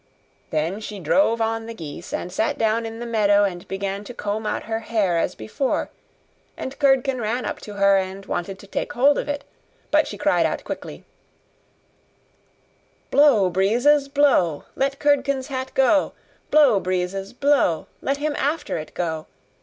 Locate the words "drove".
0.99-1.41